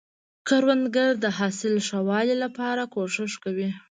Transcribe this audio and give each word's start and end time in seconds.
کروندګر 0.47 1.09
د 1.23 1.25
حاصل 1.37 1.75
ښه 1.87 1.99
والي 2.09 2.35
لپاره 2.43 2.81
کوښښ 2.93 3.33
کوي 3.43 3.69